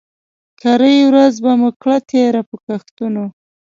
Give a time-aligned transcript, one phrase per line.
[0.61, 3.25] کرۍ ورځ به مو کړه تېره په ګښتونو